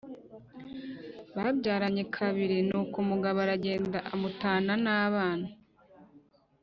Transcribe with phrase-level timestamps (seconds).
[1.35, 5.47] Babyaranye kabiri nuko umugabo aragenda amutana nabana